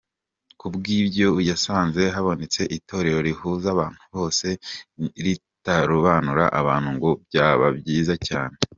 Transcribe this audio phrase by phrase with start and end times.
[0.59, 4.47] Kubw’ibyo yasanze habonetse itorero rihuza abantu bose
[5.25, 8.55] ritarobanura abantu ngo byaba byiza cyane.